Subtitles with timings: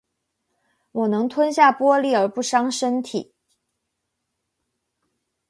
[0.93, 3.35] 我能吞下玻璃而不伤身体